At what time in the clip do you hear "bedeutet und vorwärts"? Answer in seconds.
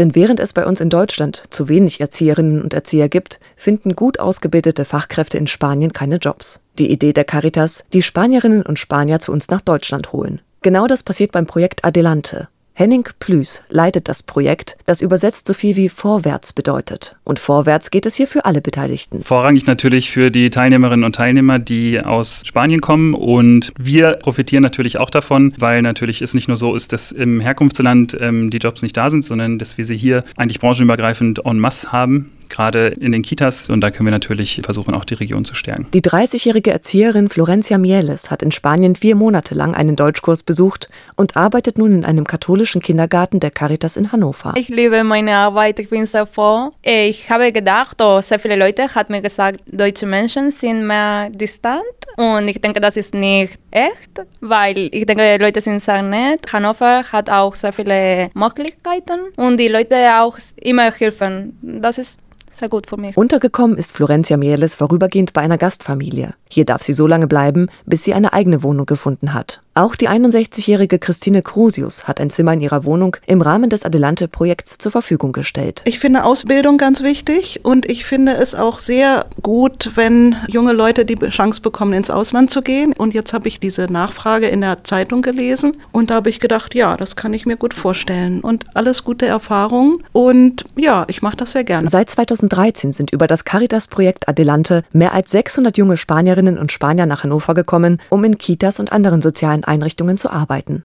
16.54-17.90